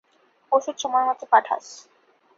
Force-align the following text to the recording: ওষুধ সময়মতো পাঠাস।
ওষুধ 0.51 0.75
সময়মতো 0.77 1.25
পাঠাস। 1.31 1.65